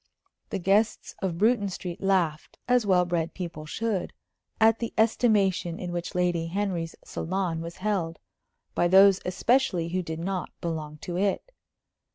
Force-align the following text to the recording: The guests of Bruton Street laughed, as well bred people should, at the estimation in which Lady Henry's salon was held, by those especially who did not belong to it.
The 0.49 0.57
guests 0.57 1.13
of 1.21 1.37
Bruton 1.37 1.69
Street 1.69 2.01
laughed, 2.01 2.57
as 2.67 2.87
well 2.87 3.05
bred 3.05 3.35
people 3.35 3.67
should, 3.67 4.13
at 4.59 4.79
the 4.79 4.95
estimation 4.97 5.77
in 5.77 5.91
which 5.91 6.15
Lady 6.15 6.47
Henry's 6.47 6.95
salon 7.05 7.61
was 7.61 7.77
held, 7.77 8.17
by 8.73 8.87
those 8.87 9.21
especially 9.25 9.89
who 9.89 10.01
did 10.01 10.17
not 10.19 10.49
belong 10.59 10.97
to 11.03 11.17
it. 11.17 11.51